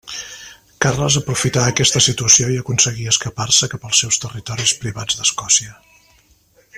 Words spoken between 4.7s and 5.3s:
privats